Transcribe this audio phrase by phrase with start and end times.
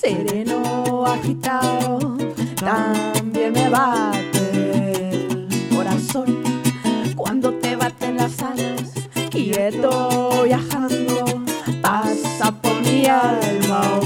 [0.00, 2.16] sereno, agitado,
[2.56, 6.42] también me bate el corazón.
[7.16, 8.92] Cuando te baten las alas,
[9.30, 11.24] quieto viajando,
[11.80, 14.03] pasa por mi alma.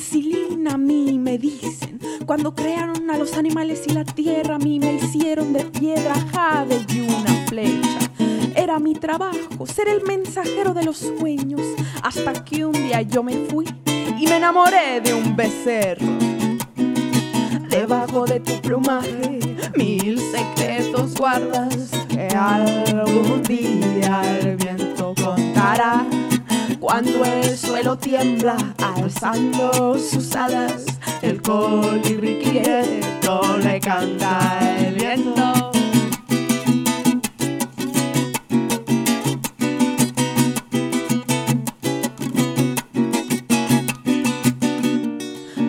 [0.00, 2.00] Huisincilina, a mí me dicen.
[2.26, 6.78] Cuando crearon a los animales y la tierra, a mí me hicieron de piedra, jade
[6.88, 7.98] y una flecha.
[8.54, 11.60] Era mi trabajo ser el mensajero de los sueños,
[12.02, 13.66] hasta que un día yo me fui
[14.18, 16.06] y me enamoré de un becerro.
[17.68, 19.38] Debajo de tu plumaje,
[19.76, 24.49] mil secretos guardas que algún día.
[26.90, 30.84] Cuando el suelo tiembla, alzando sus alas,
[31.22, 35.70] el colibrí quieto le canta el viento.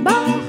[0.02, 0.42] Bajo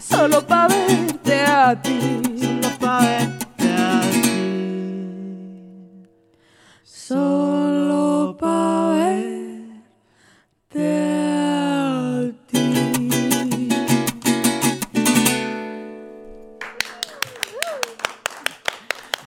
[0.00, 2.11] solo para verte a ti.